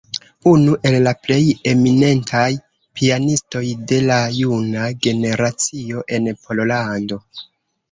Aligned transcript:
Unu 0.51 0.77
el 0.91 0.95
la 1.07 1.11
plej 1.25 1.43
eminentaj 1.71 2.47
pianistoj 3.01 3.63
de 3.93 4.01
la 4.07 4.19
juna 4.39 4.89
generacio 5.07 6.05
en 6.19 6.35
Pollando. 6.43 7.25